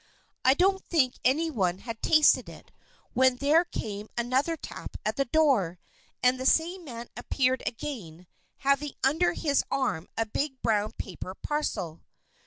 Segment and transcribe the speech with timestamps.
[0.43, 2.71] I don't think any one had tasted it,
[3.13, 5.77] when there came another tap at the door,
[6.23, 8.25] and the same man appeared again,
[8.57, 12.01] having under his arm a big brown paper parcel.